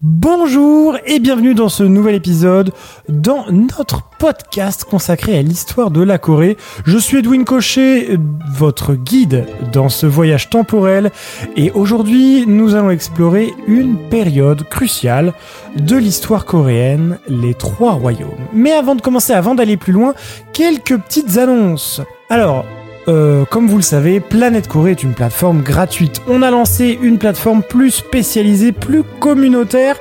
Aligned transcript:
Bonjour 0.00 0.96
et 1.06 1.18
bienvenue 1.18 1.54
dans 1.54 1.68
ce 1.68 1.82
nouvel 1.82 2.14
épisode 2.14 2.70
dans 3.08 3.46
notre 3.50 4.04
podcast 4.20 4.84
consacré 4.84 5.36
à 5.36 5.42
l'histoire 5.42 5.90
de 5.90 6.00
la 6.00 6.18
Corée. 6.18 6.56
Je 6.86 6.98
suis 6.98 7.16
Edwin 7.16 7.44
Cochet, 7.44 8.16
votre 8.48 8.94
guide 8.94 9.44
dans 9.72 9.88
ce 9.88 10.06
voyage 10.06 10.50
temporel 10.50 11.10
et 11.56 11.72
aujourd'hui 11.72 12.44
nous 12.46 12.76
allons 12.76 12.90
explorer 12.90 13.52
une 13.66 13.96
période 14.08 14.68
cruciale 14.68 15.32
de 15.74 15.96
l'histoire 15.96 16.44
coréenne, 16.44 17.18
les 17.26 17.54
trois 17.54 17.94
royaumes. 17.94 18.46
Mais 18.52 18.70
avant 18.70 18.94
de 18.94 19.02
commencer, 19.02 19.32
avant 19.32 19.56
d'aller 19.56 19.76
plus 19.76 19.92
loin, 19.92 20.14
quelques 20.52 20.96
petites 20.96 21.38
annonces. 21.38 22.00
Alors, 22.30 22.64
euh, 23.08 23.44
comme 23.46 23.68
vous 23.68 23.76
le 23.76 23.82
savez, 23.82 24.20
Planète 24.20 24.68
Corée 24.68 24.92
est 24.92 25.02
une 25.02 25.14
plateforme 25.14 25.62
gratuite. 25.62 26.20
On 26.28 26.42
a 26.42 26.50
lancé 26.50 26.98
une 27.00 27.16
plateforme 27.18 27.62
plus 27.62 27.90
spécialisée, 27.90 28.72
plus 28.72 29.02
communautaire 29.02 29.96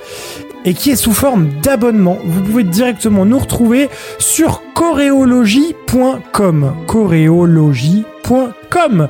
et 0.66 0.74
qui 0.74 0.90
est 0.92 0.98
sous 0.98 1.14
forme 1.14 1.48
d'abonnement. 1.62 2.18
Vous 2.26 2.42
pouvez 2.42 2.66
directement 2.66 3.24
nous 3.26 3.40
retrouver 3.40 3.90
sur 4.20 4.62
choréologie.com. 4.76 6.74
Choréologie.com. 6.86 9.08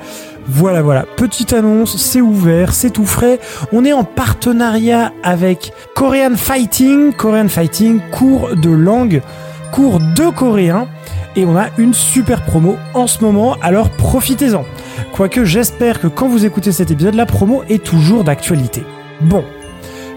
Voilà, 0.49 0.81
voilà. 0.81 1.05
Petite 1.17 1.51
annonce, 1.53 1.97
c'est 1.97 2.21
ouvert, 2.21 2.73
c'est 2.73 2.91
tout 2.91 3.07
frais. 3.07 3.39
On 3.71 3.83
est 3.83 3.93
en 3.93 4.03
partenariat 4.03 5.11
avec 5.23 5.73
Korean 5.95 6.35
Fighting. 6.35 7.13
Korean 7.13 7.47
Fighting, 7.49 7.99
cours 8.11 8.55
de 8.55 8.69
langue, 8.69 9.23
cours 9.71 9.99
de 9.99 10.29
coréen 10.29 10.87
et 11.35 11.45
on 11.45 11.55
a 11.55 11.67
une 11.77 11.93
super 11.93 12.43
promo 12.43 12.77
en 12.93 13.07
ce 13.07 13.23
moment, 13.23 13.55
alors 13.61 13.89
profitez-en. 13.89 14.65
Quoique 15.13 15.45
j'espère 15.45 15.99
que 15.99 16.07
quand 16.07 16.27
vous 16.27 16.45
écoutez 16.45 16.71
cet 16.71 16.91
épisode, 16.91 17.15
la 17.15 17.25
promo 17.25 17.63
est 17.69 17.83
toujours 17.83 18.23
d'actualité. 18.23 18.83
Bon, 19.21 19.43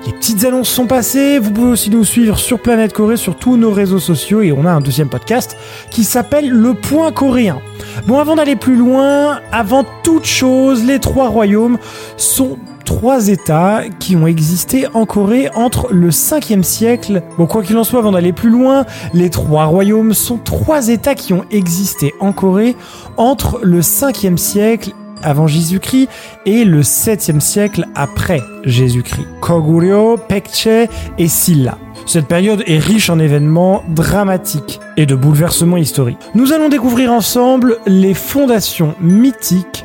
les 0.06 0.12
petites 0.12 0.44
annonces 0.44 0.70
sont 0.70 0.86
passées, 0.86 1.38
vous 1.38 1.50
pouvez 1.50 1.70
aussi 1.70 1.90
nous 1.90 2.04
suivre 2.04 2.38
sur 2.38 2.58
Planète 2.58 2.94
Corée, 2.94 3.18
sur 3.18 3.36
tous 3.36 3.58
nos 3.58 3.70
réseaux 3.70 3.98
sociaux, 3.98 4.40
et 4.40 4.50
on 4.50 4.64
a 4.64 4.70
un 4.70 4.80
deuxième 4.80 5.10
podcast 5.10 5.58
qui 5.90 6.04
s'appelle 6.04 6.48
Le 6.48 6.72
Point 6.72 7.12
Coréen. 7.12 7.60
Bon, 8.06 8.18
avant 8.18 8.36
d'aller 8.36 8.56
plus 8.56 8.76
loin, 8.76 9.40
avant 9.52 9.84
toute 10.02 10.24
chose, 10.24 10.84
les 10.84 11.00
trois 11.00 11.28
royaumes 11.28 11.76
sont 12.16 12.56
trois 12.90 13.28
États 13.28 13.84
qui 14.00 14.16
ont 14.16 14.26
existé 14.26 14.88
en 14.94 15.06
Corée 15.06 15.48
entre 15.54 15.92
le 15.92 16.10
5e 16.10 16.64
siècle. 16.64 17.22
Bon, 17.38 17.46
quoi 17.46 17.62
qu'il 17.62 17.78
en 17.78 17.84
soit, 17.84 18.00
avant 18.00 18.10
d'aller 18.10 18.32
plus 18.32 18.50
loin, 18.50 18.84
les 19.14 19.30
trois 19.30 19.66
royaumes 19.66 20.12
sont 20.12 20.38
trois 20.38 20.88
États 20.88 21.14
qui 21.14 21.32
ont 21.32 21.44
existé 21.52 22.12
en 22.18 22.32
Corée 22.32 22.74
entre 23.16 23.60
le 23.62 23.80
5e 23.80 24.36
siècle 24.36 24.90
avant 25.22 25.46
Jésus-Christ 25.46 26.08
et 26.46 26.64
le 26.64 26.80
7e 26.80 27.38
siècle 27.38 27.86
après 27.94 28.40
Jésus-Christ. 28.64 29.28
Koguryo, 29.40 30.16
Pekche 30.16 30.88
et 31.16 31.28
Silla. 31.28 31.78
Cette 32.06 32.26
période 32.26 32.64
est 32.66 32.78
riche 32.78 33.08
en 33.08 33.20
événements 33.20 33.84
dramatiques 33.88 34.80
et 34.96 35.06
de 35.06 35.14
bouleversements 35.14 35.76
historiques. 35.76 36.18
Nous 36.34 36.52
allons 36.52 36.68
découvrir 36.68 37.12
ensemble 37.12 37.78
les 37.86 38.14
fondations 38.14 38.96
mythiques 39.00 39.84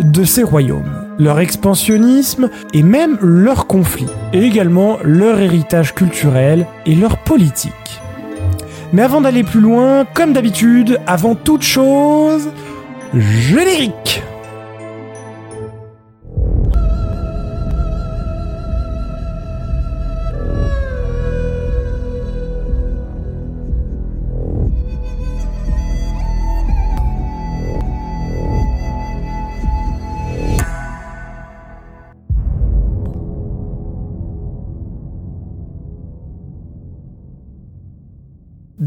de 0.00 0.24
ces 0.24 0.42
royaumes. 0.42 1.06
Leur 1.18 1.40
expansionnisme 1.40 2.50
et 2.72 2.82
même 2.82 3.18
leurs 3.20 3.66
conflits, 3.66 4.08
et 4.32 4.42
également 4.42 4.98
leur 5.02 5.40
héritage 5.40 5.94
culturel 5.94 6.66
et 6.86 6.94
leur 6.94 7.18
politique. 7.18 7.72
Mais 8.92 9.02
avant 9.02 9.20
d'aller 9.20 9.42
plus 9.42 9.60
loin, 9.60 10.04
comme 10.04 10.32
d'habitude, 10.32 10.98
avant 11.06 11.34
toute 11.34 11.62
chose, 11.62 12.48
générique 13.14 14.22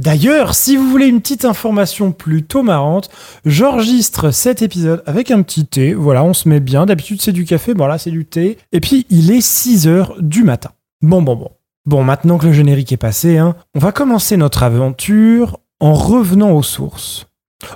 D'ailleurs, 0.06 0.54
si 0.54 0.78
vous 0.78 0.88
voulez 0.88 1.08
une 1.08 1.20
petite 1.20 1.46
information 1.46 2.12
plutôt 2.12 2.62
marrante, 2.62 3.10
j'enregistre 3.44 4.30
cet 4.30 4.62
épisode 4.62 5.02
avec 5.08 5.32
un 5.32 5.42
petit 5.42 5.66
thé. 5.66 5.96
Voilà, 5.96 6.24
on 6.24 6.36
se 6.36 6.48
met 6.48 6.60
bien. 6.60 6.86
D'habitude, 6.86 7.24
c'est 7.24 7.32
du 7.32 7.44
café. 7.44 7.74
Bon, 7.74 7.88
là, 7.88 7.98
c'est 7.98 8.12
du 8.12 8.24
thé. 8.24 8.60
Et 8.72 8.82
puis, 8.82 9.08
il 9.10 9.32
est 9.32 9.42
6 9.42 9.88
heures 9.88 10.16
du 10.20 10.44
matin. 10.44 10.70
Bon, 11.02 11.24
bon, 11.24 11.36
bon. 11.36 11.50
Bon, 11.88 12.04
maintenant 12.04 12.38
que 12.38 12.46
le 12.46 12.54
générique 12.54 12.92
est 12.92 12.98
passé, 12.98 13.40
hein, 13.40 13.56
on 13.74 13.80
va 13.80 13.92
commencer 13.92 14.38
notre 14.38 14.62
aventure 14.62 15.60
en 15.80 15.94
revenant 15.94 16.52
aux 16.52 16.64
sources 16.64 17.26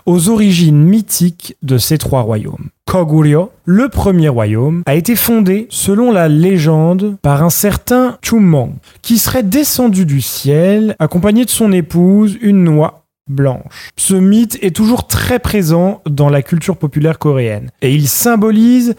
aux 0.06 0.30
origines 0.30 0.84
mythiques 0.84 1.56
de 1.62 1.78
ces 1.78 1.98
trois 1.98 2.22
royaumes. 2.22 2.70
Koguryo, 2.86 3.52
le 3.66 3.88
premier 3.88 4.30
royaume, 4.30 4.84
a 4.86 4.96
été 4.96 5.16
fondé, 5.16 5.68
selon 5.70 6.12
la 6.12 6.28
légende, 6.28 7.18
par 7.22 7.44
un 7.44 7.50
certain 7.50 8.18
Chumong, 8.24 8.74
qui 9.02 9.20
serait 9.20 9.44
descendu 9.44 10.06
du 10.06 10.22
ciel, 10.22 10.96
accompagné 10.98 11.46
de 11.46 11.50
son 11.52 11.72
épouse, 11.72 12.38
une 12.42 12.64
noix 12.64 13.06
blanche. 13.28 13.92
Ce 13.96 14.16
mythe 14.16 14.58
est 14.64 14.76
toujours 14.76 15.06
très 15.06 15.38
présent 15.38 16.02
dans 16.10 16.30
la 16.30 16.42
culture 16.42 16.78
populaire 16.78 17.20
coréenne, 17.20 17.70
et 17.82 17.94
il 17.94 18.08
symbolise 18.08 18.96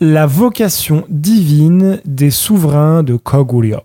la 0.00 0.26
vocation 0.26 1.04
divine 1.08 2.00
des 2.04 2.30
souverains 2.30 3.02
de 3.02 3.16
Koguryo. 3.16 3.80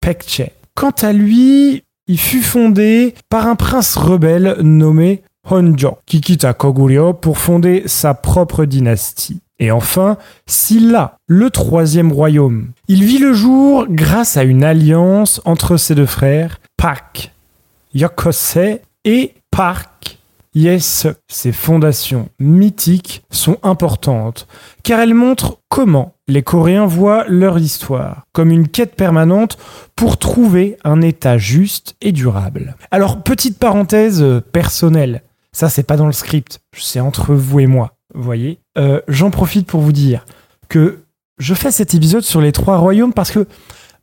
Pekche. 0.00 0.42
Quant 0.74 0.94
à 1.02 1.12
lui, 1.12 1.84
il 2.06 2.18
fut 2.18 2.42
fondé 2.42 3.14
par 3.28 3.46
un 3.46 3.56
prince 3.56 3.96
rebelle 3.96 4.56
nommé 4.60 5.22
Honjo, 5.50 5.98
qui 6.06 6.20
quitte 6.20 6.46
Koguryo 6.52 7.12
pour 7.12 7.38
fonder 7.38 7.82
sa 7.86 8.14
propre 8.14 8.64
dynastie. 8.64 9.40
Et 9.58 9.70
enfin, 9.70 10.18
Silla, 10.46 11.16
le 11.26 11.50
troisième 11.50 12.12
royaume. 12.12 12.68
Il 12.88 13.04
vit 13.04 13.18
le 13.18 13.32
jour 13.32 13.86
grâce 13.88 14.36
à 14.36 14.44
une 14.44 14.64
alliance 14.64 15.40
entre 15.44 15.76
ses 15.76 15.94
deux 15.94 16.06
frères, 16.06 16.60
Pak 16.76 17.32
Yokose 17.94 18.58
et 19.04 19.34
Park 19.50 20.18
Yes. 20.56 21.06
Ces 21.28 21.52
fondations 21.52 22.30
mythiques 22.40 23.22
sont 23.30 23.58
importantes, 23.62 24.48
car 24.82 25.00
elles 25.00 25.12
montrent 25.12 25.58
comment 25.68 26.14
les 26.28 26.42
Coréens 26.42 26.86
voient 26.86 27.26
leur 27.28 27.58
histoire, 27.58 28.24
comme 28.32 28.50
une 28.50 28.66
quête 28.66 28.96
permanente 28.96 29.58
pour 29.96 30.16
trouver 30.16 30.78
un 30.82 31.02
état 31.02 31.36
juste 31.36 31.94
et 32.00 32.10
durable. 32.10 32.74
Alors, 32.90 33.22
petite 33.22 33.58
parenthèse 33.58 34.24
personnelle, 34.50 35.22
ça, 35.56 35.70
c'est 35.70 35.84
pas 35.84 35.96
dans 35.96 36.04
le 36.04 36.12
script. 36.12 36.60
C'est 36.76 37.00
entre 37.00 37.34
vous 37.34 37.60
et 37.60 37.66
moi. 37.66 37.94
Vous 38.14 38.22
voyez 38.22 38.58
euh, 38.76 39.00
J'en 39.08 39.30
profite 39.30 39.66
pour 39.66 39.80
vous 39.80 39.92
dire 39.92 40.26
que 40.68 40.98
je 41.38 41.54
fais 41.54 41.70
cet 41.70 41.94
épisode 41.94 42.24
sur 42.24 42.42
les 42.42 42.52
trois 42.52 42.76
royaumes 42.76 43.14
parce 43.14 43.30
que 43.30 43.46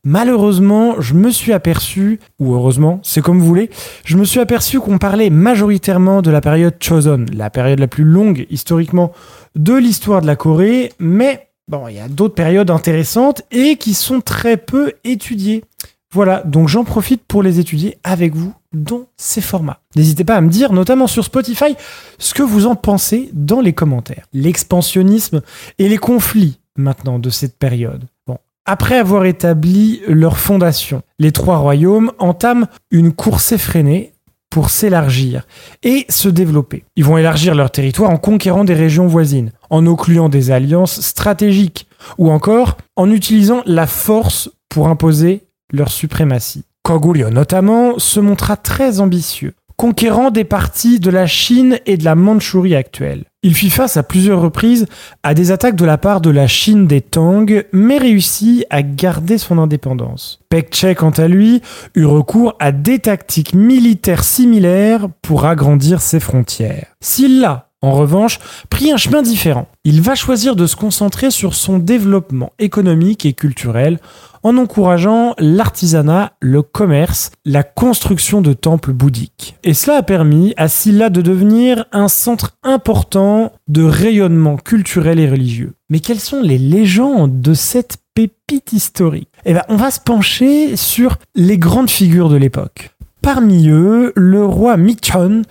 malheureusement, 0.04 1.00
je 1.00 1.14
me 1.14 1.30
suis 1.30 1.54
aperçu, 1.54 2.20
ou 2.40 2.56
heureusement, 2.56 3.02
c'est 3.04 3.22
comme 3.22 3.38
vous 3.38 3.46
voulez, 3.46 3.70
je 4.04 4.18
me 4.18 4.26
suis 4.26 4.40
aperçu 4.40 4.80
qu'on 4.80 4.98
parlait 4.98 5.30
majoritairement 5.30 6.24
de 6.24 6.32
la 6.32 6.42
période 6.42 6.74
Choson, 6.80 7.28
la 7.32 7.52
période 7.52 7.78
la 7.78 7.88
plus 7.88 8.04
longue 8.04 8.48
historiquement 8.50 9.12
de 9.56 9.76
l'histoire 9.76 10.24
de 10.24 10.26
la 10.26 10.36
Corée, 10.36 10.92
mais 10.98 11.50
bon, 11.68 11.88
il 11.88 11.98
y 11.98 12.00
a 12.00 12.08
d'autres 12.08 12.34
périodes 12.34 12.72
intéressantes 12.72 13.44
et 13.52 13.76
qui 13.76 13.94
sont 13.94 14.22
très 14.22 14.58
peu 14.58 14.94
étudiées. 15.04 15.64
Voilà, 16.12 16.42
donc 16.46 16.68
j'en 16.68 16.84
profite 16.84 17.22
pour 17.28 17.44
les 17.44 17.60
étudier 17.60 18.00
avec 18.04 18.34
vous 18.34 18.56
dans 18.74 19.08
ces 19.18 19.42
formats. 19.42 19.80
N'hésitez 19.96 20.24
pas 20.24 20.36
à 20.36 20.42
me 20.42 20.50
dire, 20.50 20.74
notamment 20.74 21.08
sur 21.08 21.24
Spotify, 21.24 21.76
ce 22.18 22.34
que 22.34 22.44
vous 22.44 22.66
en 22.66 22.76
pensez 22.76 23.30
dans 23.34 23.62
les 23.62 23.74
commentaires. 23.74 24.28
L'expansionnisme 24.34 25.42
et 25.80 25.88
les 25.88 25.98
conflits 25.98 26.60
maintenant 26.76 27.20
de 27.20 27.30
cette 27.30 27.58
période. 27.58 28.06
Bon, 28.28 28.38
après 28.66 28.98
avoir 28.98 29.26
établi 29.26 30.02
leur 30.08 30.38
fondation, 30.38 31.04
les 31.20 31.32
trois 31.32 31.58
royaumes 31.58 32.12
entament 32.18 32.68
une 32.92 33.14
course 33.14 33.52
effrénée 33.52 34.14
pour 34.50 34.70
s'élargir 34.70 35.48
et 35.82 36.06
se 36.10 36.30
développer. 36.30 36.86
Ils 36.96 37.04
vont 37.04 37.18
élargir 37.18 37.56
leur 37.56 37.72
territoire 37.72 38.12
en 38.12 38.18
conquérant 38.18 38.64
des 38.64 38.76
régions 38.76 39.08
voisines, 39.08 39.52
en 39.72 39.88
occluant 39.88 40.30
des 40.30 40.52
alliances 40.52 41.02
stratégiques 41.02 41.88
ou 42.20 42.30
encore 42.30 42.78
en 42.96 43.10
utilisant 43.10 43.64
la 43.66 43.88
force 43.88 44.52
pour 44.70 44.90
imposer 44.90 45.44
leur 45.72 45.90
suprématie. 45.90 46.66
Koguryo 46.84 47.30
notamment 47.30 47.98
se 47.98 48.20
montra 48.20 48.58
très 48.58 49.00
ambitieux, 49.00 49.54
conquérant 49.78 50.32
des 50.32 50.44
parties 50.44 51.00
de 51.00 51.10
la 51.10 51.28
Chine 51.28 51.80
et 51.86 51.96
de 51.96 52.04
la 52.04 52.14
Mandchourie 52.16 52.76
actuelle. 52.76 53.24
Il 53.42 53.56
fit 53.56 53.70
face 53.70 53.96
à 53.96 54.04
plusieurs 54.04 54.42
reprises 54.42 54.88
à 55.24 55.34
des 55.34 55.52
attaques 55.52 55.78
de 55.78 55.86
la 55.86 55.98
part 55.98 56.20
de 56.20 56.30
la 56.30 56.46
Chine 56.46 56.86
des 56.86 57.00
Tang, 57.00 57.50
mais 57.72 57.98
réussit 57.98 58.66
à 58.70 58.82
garder 58.82 59.38
son 59.38 59.60
indépendance. 59.60 60.42
Pekche, 60.50 60.94
quant 60.98 61.12
à 61.12 61.30
lui, 61.30 61.62
eut 61.96 62.06
recours 62.06 62.54
à 62.60 62.74
des 62.74 63.00
tactiques 63.00 63.54
militaires 63.54 64.26
similaires 64.26 65.08
pour 65.22 65.46
agrandir 65.46 66.02
ses 66.02 66.20
frontières. 66.20 66.88
Silla, 67.00 67.70
en 67.82 67.92
revanche, 67.92 68.40
prit 68.70 68.92
un 68.92 68.98
chemin 68.98 69.22
différent. 69.22 69.68
Il 69.84 70.02
va 70.02 70.16
choisir 70.16 70.56
de 70.56 70.68
se 70.68 70.78
concentrer 70.78 71.32
sur 71.32 71.54
son 71.54 71.80
développement 71.80 72.54
économique 72.60 73.26
et 73.26 73.34
culturel 73.34 74.00
en 74.44 74.58
encourageant 74.58 75.34
l'artisanat, 75.40 76.34
le 76.40 76.62
commerce, 76.62 77.32
la 77.46 77.64
construction 77.64 78.42
de 78.42 78.54
temples 78.54 78.94
bouddhiques. 78.94 79.56
Et 79.64 79.74
cela 79.74 79.98
a 79.98 80.04
permis 80.04 80.54
à 80.58 80.68
Silla 80.68 81.10
de 81.10 81.22
devenir 81.22 81.86
un 81.92 82.08
centre 82.08 82.58
important 82.64 83.54
de 83.68 83.84
rayonnement 83.84 84.58
culturel 84.58 85.20
et 85.20 85.30
religieux. 85.30 85.74
Mais 85.90 86.00
quelles 86.00 86.20
sont 86.20 86.42
les 86.42 86.58
légendes 86.58 87.42
de 87.42 87.54
cette 87.54 87.98
pépite 88.14 88.74
historique? 88.74 89.30
Eh 89.46 89.54
bien, 89.54 89.64
on 89.70 89.76
va 89.76 89.92
se 89.92 90.00
pencher 90.00 90.76
sur 90.76 91.18
les 91.36 91.58
grandes 91.58 91.90
figures 91.90 92.30
de 92.30 92.38
l'époque. 92.38 92.92
Parmi 93.22 93.70
eux, 93.70 94.12
le 94.16 94.46
roi 94.46 94.78
Michon 94.78 95.44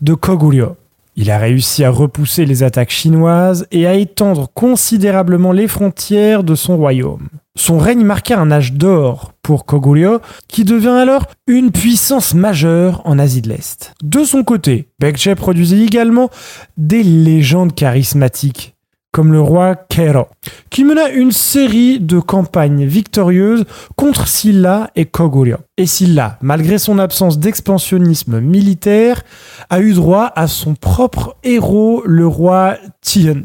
de 0.00 0.14
Koguryo. 0.14 0.76
Il 1.14 1.30
a 1.30 1.38
réussi 1.38 1.84
à 1.84 1.90
repousser 1.90 2.46
les 2.46 2.62
attaques 2.62 2.90
chinoises 2.90 3.66
et 3.70 3.86
à 3.86 3.94
étendre 3.94 4.48
considérablement 4.52 5.52
les 5.52 5.68
frontières 5.68 6.42
de 6.42 6.54
son 6.54 6.76
royaume. 6.76 7.28
Son 7.54 7.78
règne 7.78 8.04
marqua 8.04 8.38
un 8.38 8.50
âge 8.50 8.72
d'or 8.72 9.32
pour 9.42 9.66
Koguryo, 9.66 10.20
qui 10.48 10.64
devient 10.64 10.88
alors 10.88 11.26
une 11.46 11.70
puissance 11.70 12.34
majeure 12.34 13.02
en 13.04 13.18
Asie 13.18 13.42
de 13.42 13.50
l'Est. 13.50 13.92
De 14.02 14.24
son 14.24 14.42
côté, 14.42 14.88
Baekje 14.98 15.34
produisit 15.34 15.84
également 15.84 16.30
des 16.76 17.02
légendes 17.02 17.74
charismatiques 17.74 18.74
comme 19.12 19.30
le 19.30 19.42
roi 19.42 19.76
Kero, 19.76 20.26
qui 20.70 20.84
mena 20.84 21.10
une 21.10 21.32
série 21.32 22.00
de 22.00 22.18
campagnes 22.18 22.86
victorieuses 22.86 23.64
contre 23.94 24.26
Silla 24.26 24.90
et 24.96 25.04
Koguryo. 25.04 25.58
Et 25.76 25.86
Silla, 25.86 26.38
malgré 26.40 26.78
son 26.78 26.98
absence 26.98 27.38
d'expansionnisme 27.38 28.40
militaire, 28.40 29.22
a 29.68 29.80
eu 29.80 29.92
droit 29.92 30.32
à 30.34 30.46
son 30.46 30.74
propre 30.74 31.36
héros, 31.44 32.02
le 32.06 32.26
roi 32.26 32.78
Tien, 33.02 33.42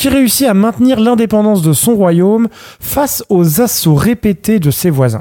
qui 0.00 0.08
réussit 0.08 0.46
à 0.46 0.54
maintenir 0.54 0.98
l'indépendance 0.98 1.60
de 1.60 1.74
son 1.74 1.94
royaume 1.94 2.48
face 2.80 3.22
aux 3.28 3.60
assauts 3.60 3.94
répétés 3.94 4.58
de 4.58 4.70
ses 4.70 4.88
voisins. 4.88 5.20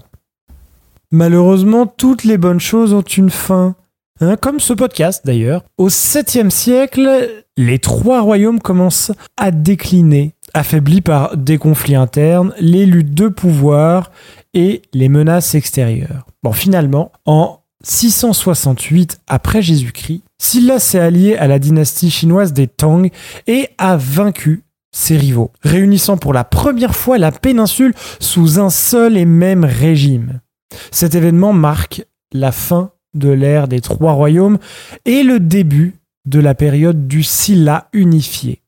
Malheureusement, 1.11 1.85
toutes 1.85 2.23
les 2.23 2.37
bonnes 2.37 2.61
choses 2.61 2.93
ont 2.93 3.01
une 3.01 3.29
fin. 3.29 3.75
Hein, 4.21 4.37
comme 4.37 4.61
ce 4.61 4.71
podcast 4.71 5.25
d'ailleurs. 5.25 5.65
Au 5.77 5.89
7e 5.89 6.49
siècle, 6.49 7.43
les 7.57 7.79
trois 7.79 8.21
royaumes 8.21 8.61
commencent 8.61 9.11
à 9.35 9.51
décliner, 9.51 10.33
affaiblis 10.53 11.01
par 11.01 11.35
des 11.35 11.57
conflits 11.57 11.95
internes, 11.95 12.53
les 12.61 12.85
luttes 12.85 13.13
de 13.13 13.27
pouvoir 13.27 14.11
et 14.53 14.81
les 14.93 15.09
menaces 15.09 15.55
extérieures. 15.55 16.25
Bon, 16.41 16.53
finalement, 16.53 17.11
en 17.25 17.59
668 17.83 19.19
après 19.27 19.61
Jésus-Christ, 19.61 20.23
Silla 20.41 20.79
s'est 20.79 20.99
allié 20.99 21.35
à 21.35 21.47
la 21.47 21.59
dynastie 21.59 22.09
chinoise 22.11 22.53
des 22.53 22.67
Tang 22.67 23.09
et 23.45 23.67
a 23.77 23.97
vaincu 23.97 24.63
ses 24.91 25.17
rivaux, 25.17 25.51
réunissant 25.61 26.17
pour 26.17 26.33
la 26.33 26.43
première 26.43 26.95
fois 26.95 27.17
la 27.17 27.31
péninsule 27.31 27.93
sous 28.19 28.59
un 28.59 28.69
seul 28.69 29.17
et 29.17 29.25
même 29.25 29.63
régime. 29.65 30.41
Cet 30.91 31.15
événement 31.15 31.53
marque 31.53 32.05
la 32.31 32.51
fin 32.51 32.91
de 33.13 33.29
l'ère 33.29 33.67
des 33.67 33.81
trois 33.81 34.13
royaumes 34.13 34.59
et 35.05 35.23
le 35.23 35.39
début 35.39 35.95
de 36.25 36.39
la 36.39 36.53
période 36.53 37.07
du 37.07 37.23
Silla 37.23 37.87
unifié. 37.93 38.61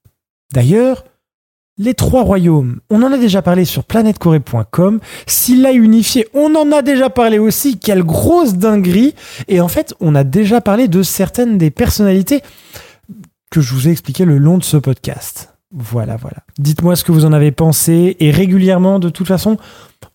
D'ailleurs, 0.54 1.06
les 1.78 1.94
trois 1.94 2.24
royaumes, 2.24 2.80
on 2.90 3.02
en 3.02 3.12
a 3.12 3.18
déjà 3.18 3.42
parlé 3.42 3.66
sur 3.66 3.84
planetcorée.com. 3.84 5.00
Silla 5.26 5.72
unifié, 5.72 6.28
on 6.34 6.54
en 6.56 6.72
a 6.72 6.82
déjà 6.82 7.10
parlé 7.10 7.40
aussi. 7.40 7.80
Quelle 7.80 8.04
grosse 8.04 8.56
dinguerie 8.56 9.16
Et 9.48 9.62
en 9.62 9.68
fait, 9.68 9.96
on 10.00 10.14
a 10.14 10.24
déjà 10.24 10.62
parlé 10.62 10.88
de 10.88 11.02
certaines 11.02 11.58
des 11.58 11.72
personnalités 11.72 12.42
que 13.50 13.62
je 13.62 13.74
vous 13.74 13.88
ai 13.88 13.92
expliquées 13.92 14.26
le 14.26 14.38
long 14.38 14.58
de 14.58 14.64
ce 14.64 14.78
podcast. 14.78 15.51
Voilà, 15.74 16.18
voilà. 16.18 16.38
Dites-moi 16.60 16.96
ce 16.98 17.06
que 17.06 17.14
vous 17.14 17.26
en 17.26 17.32
avez 17.32 17.52
pensé 17.52 18.18
et 18.20 18.32
régulièrement, 18.32 19.00
de 19.00 19.10
toute 19.10 19.28
façon, 19.28 19.58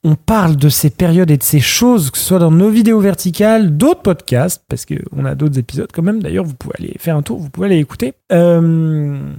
on 0.04 0.14
parle 0.14 0.56
de 0.56 0.68
ces 0.68 0.90
périodes 0.90 1.30
et 1.30 1.38
de 1.38 1.42
ces 1.42 1.60
choses, 1.60 2.10
que 2.10 2.18
ce 2.18 2.24
soit 2.24 2.38
dans 2.38 2.50
nos 2.50 2.68
vidéos 2.68 3.00
verticales, 3.00 3.76
d'autres 3.76 4.02
podcasts, 4.02 4.62
parce 4.68 4.84
qu'on 4.84 5.24
a 5.24 5.34
d'autres 5.34 5.58
épisodes 5.58 5.88
quand 5.92 6.02
même. 6.02 6.22
D'ailleurs, 6.22 6.44
vous 6.44 6.54
pouvez 6.54 6.74
aller 6.78 6.94
faire 6.98 7.16
un 7.16 7.22
tour, 7.22 7.38
vous 7.38 7.48
pouvez 7.48 7.66
aller 7.66 7.78
écouter. 7.78 8.12
Euh, 8.32 9.32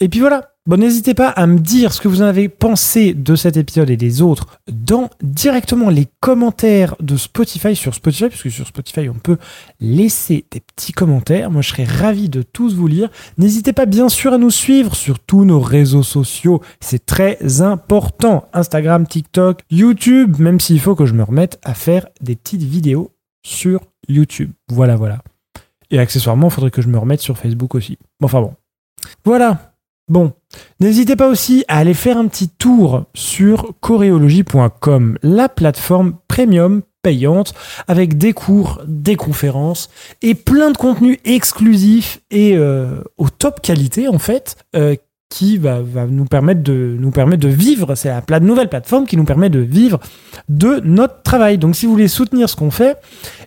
et 0.00 0.08
puis 0.08 0.20
voilà. 0.20 0.50
Bon, 0.66 0.80
n'hésitez 0.80 1.14
pas 1.14 1.28
à 1.28 1.46
me 1.46 1.60
dire 1.60 1.92
ce 1.92 2.00
que 2.00 2.08
vous 2.08 2.22
en 2.22 2.26
avez 2.26 2.48
pensé 2.48 3.14
de 3.14 3.36
cet 3.36 3.56
épisode 3.56 3.88
et 3.88 3.96
des 3.96 4.20
autres 4.20 4.58
dans 4.66 5.10
directement 5.22 5.90
les 5.90 6.08
commentaires 6.18 6.96
de 6.98 7.16
Spotify 7.16 7.76
sur 7.76 7.94
Spotify, 7.94 8.28
puisque 8.28 8.50
sur 8.50 8.66
Spotify, 8.66 9.08
on 9.08 9.14
peut 9.14 9.38
laisser 9.78 10.44
des 10.50 10.58
petits 10.58 10.92
commentaires. 10.92 11.52
Moi, 11.52 11.62
je 11.62 11.68
serais 11.68 11.84
ravi 11.84 12.28
de 12.28 12.42
tous 12.42 12.74
vous 12.74 12.88
lire. 12.88 13.10
N'hésitez 13.38 13.72
pas, 13.72 13.86
bien 13.86 14.08
sûr, 14.08 14.32
à 14.32 14.38
nous 14.38 14.50
suivre 14.50 14.96
sur 14.96 15.20
tous 15.20 15.44
nos 15.44 15.60
réseaux 15.60 16.02
sociaux. 16.02 16.60
C'est 16.80 17.06
très 17.06 17.62
important. 17.62 18.48
Instagram, 18.52 19.06
TikTok, 19.06 19.60
YouTube, 19.70 20.40
même 20.40 20.58
s'il 20.58 20.80
faut 20.80 20.96
que 20.96 21.06
je 21.06 21.14
me 21.14 21.22
remette 21.22 21.60
à 21.62 21.74
faire 21.74 22.08
des 22.20 22.34
petites 22.34 22.64
vidéos 22.64 23.12
sur 23.44 23.82
YouTube. 24.08 24.50
Voilà, 24.68 24.96
voilà. 24.96 25.22
Et 25.92 26.00
accessoirement, 26.00 26.48
il 26.48 26.52
faudrait 26.52 26.72
que 26.72 26.82
je 26.82 26.88
me 26.88 26.98
remette 26.98 27.20
sur 27.20 27.38
Facebook 27.38 27.76
aussi. 27.76 27.98
Enfin 28.20 28.40
bon. 28.40 28.54
Voilà. 29.24 29.75
Bon, 30.08 30.32
n'hésitez 30.78 31.16
pas 31.16 31.28
aussi 31.28 31.64
à 31.66 31.78
aller 31.78 31.94
faire 31.94 32.16
un 32.16 32.28
petit 32.28 32.48
tour 32.48 33.06
sur 33.12 33.72
choréologie.com, 33.80 35.18
la 35.22 35.48
plateforme 35.48 36.14
premium 36.28 36.82
payante 37.02 37.54
avec 37.88 38.16
des 38.16 38.32
cours, 38.32 38.80
des 38.86 39.16
conférences 39.16 39.90
et 40.22 40.34
plein 40.34 40.70
de 40.70 40.76
contenus 40.76 41.18
exclusifs 41.24 42.20
et 42.30 42.56
euh, 42.56 43.02
au 43.16 43.30
top 43.30 43.60
qualité 43.60 44.08
en 44.08 44.18
fait 44.18 44.56
euh, 44.76 44.94
qui 45.36 45.58
va, 45.58 45.82
nous 46.08 46.24
permettre 46.24 46.62
de 46.62 46.96
nous 46.98 47.10
permettre 47.10 47.42
de 47.42 47.48
vivre. 47.48 47.94
C'est 47.94 48.10
la 48.30 48.40
nouvelle 48.40 48.70
plateforme 48.70 49.06
qui 49.06 49.18
nous 49.18 49.24
permet 49.24 49.50
de 49.50 49.58
vivre 49.58 50.00
de 50.48 50.80
notre 50.82 51.20
travail. 51.22 51.58
Donc, 51.58 51.76
si 51.76 51.84
vous 51.84 51.92
voulez 51.92 52.08
soutenir 52.08 52.48
ce 52.48 52.56
qu'on 52.56 52.70
fait, 52.70 52.96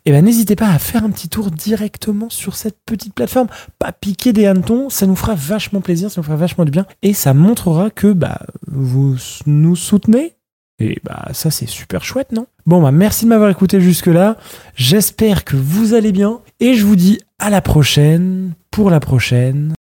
eh 0.06 0.12
ben, 0.12 0.24
n'hésitez 0.24 0.56
pas 0.56 0.68
à 0.68 0.78
faire 0.78 1.04
un 1.04 1.10
petit 1.10 1.30
tour 1.30 1.50
directement 1.50 2.30
sur 2.30 2.56
cette 2.56 2.78
petite 2.86 3.16
plateforme. 3.16 3.48
Pas 3.80 3.92
piquer 3.92 4.34
des 4.34 4.46
hannetons, 4.46 4.92
ça 4.92 5.08
nous 5.08 5.16
fera 5.16 5.34
vachement 5.34 5.82
plaisir, 5.82 6.12
ça 6.12 6.22
nous 6.22 6.26
fera 6.26 6.36
vachement 6.36 6.64
du 6.64 6.70
bien 6.70 6.86
et 7.02 7.14
ça 7.14 7.34
montrera 7.34 7.90
que 7.90 8.14
bah, 8.14 8.38
vous 8.68 9.16
nous 9.48 9.76
soutenez. 9.76 10.36
Et 10.82 11.00
bah 11.04 11.28
ça 11.34 11.50
c'est 11.50 11.68
super 11.68 12.06
chouette, 12.06 12.32
non? 12.32 12.46
Bon 12.66 12.82
bah 12.82 12.92
merci 12.92 13.26
de 13.26 13.30
m'avoir 13.30 13.50
écouté 13.50 13.82
jusque-là. 13.82 14.38
J'espère 14.76 15.44
que 15.44 15.58
vous 15.58 15.96
allez 15.96 16.12
bien 16.12 16.40
et 16.60 16.76
je 16.76 16.86
vous 16.86 16.96
dis 16.96 17.20
à 17.40 17.50
la 17.50 17.62
prochaine 17.62 18.54
pour 18.72 18.92
la 18.92 19.00
prochaine 19.00 19.74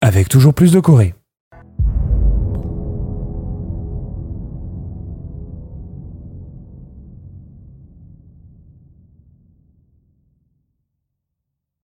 avec 0.00 0.28
toujours 0.28 0.54
plus 0.54 0.72
de 0.72 0.80
Corée. 0.80 1.14